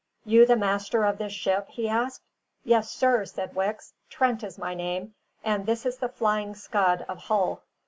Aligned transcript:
"You 0.25 0.47
the 0.47 0.55
master 0.55 1.03
of 1.05 1.19
this 1.19 1.31
ship?" 1.31 1.67
he 1.69 1.87
asked. 1.87 2.23
"Yes, 2.63 2.89
sir," 2.89 3.23
said 3.25 3.53
Wicks. 3.53 3.93
"Trent 4.09 4.43
is 4.43 4.57
my 4.57 4.73
name, 4.73 5.13
and 5.43 5.67
this 5.67 5.85
is 5.85 5.97
the 5.97 6.09
Flying 6.09 6.55
Scud 6.55 7.05
of 7.07 7.19
Hull." 7.19 7.61